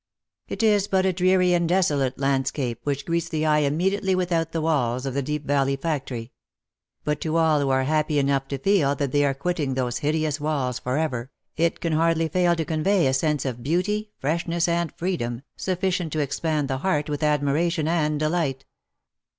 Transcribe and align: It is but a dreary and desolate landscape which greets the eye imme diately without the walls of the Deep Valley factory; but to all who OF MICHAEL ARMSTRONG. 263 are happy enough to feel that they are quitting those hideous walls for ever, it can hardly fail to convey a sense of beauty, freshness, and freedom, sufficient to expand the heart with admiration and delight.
It 0.47 0.63
is 0.63 0.87
but 0.87 1.05
a 1.05 1.13
dreary 1.13 1.53
and 1.53 1.69
desolate 1.69 2.17
landscape 2.17 2.79
which 2.85 3.05
greets 3.05 3.29
the 3.29 3.45
eye 3.45 3.61
imme 3.61 3.91
diately 3.91 4.15
without 4.15 4.51
the 4.51 4.59
walls 4.59 5.05
of 5.05 5.13
the 5.13 5.21
Deep 5.21 5.45
Valley 5.45 5.75
factory; 5.75 6.31
but 7.03 7.21
to 7.21 7.37
all 7.37 7.59
who 7.59 7.69
OF 7.69 7.77
MICHAEL 7.77 7.93
ARMSTRONG. 7.93 8.25
263 8.25 8.79
are 8.81 8.81
happy 8.81 8.81
enough 8.81 8.95
to 8.95 8.95
feel 8.95 8.95
that 8.97 9.11
they 9.11 9.23
are 9.23 9.35
quitting 9.35 9.75
those 9.75 9.99
hideous 9.99 10.41
walls 10.41 10.79
for 10.79 10.97
ever, 10.97 11.29
it 11.55 11.79
can 11.81 11.93
hardly 11.93 12.27
fail 12.27 12.55
to 12.55 12.65
convey 12.65 13.05
a 13.05 13.13
sense 13.13 13.45
of 13.45 13.61
beauty, 13.61 14.09
freshness, 14.17 14.67
and 14.67 14.91
freedom, 14.95 15.43
sufficient 15.55 16.11
to 16.13 16.19
expand 16.19 16.67
the 16.67 16.79
heart 16.79 17.07
with 17.07 17.21
admiration 17.21 17.87
and 17.87 18.19
delight. 18.19 18.65